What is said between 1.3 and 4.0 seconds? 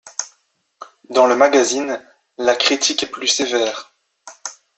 magazine', la critique est plus sévère.